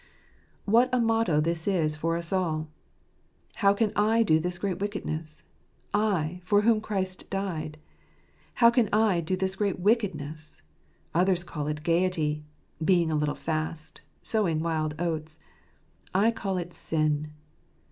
[0.65, 2.69] What a motto this is for us all!"
[3.61, 5.43] How can I do this great wickedness?"
[6.09, 7.77] /, for whom Christ died."
[8.55, 10.63] How can I do this great wickedness?"
[11.21, 12.43] Others call it "gaiety";
[12.83, 15.37] "being a little fast"; "sowing wild oats."
[16.15, 17.33] I call it sin.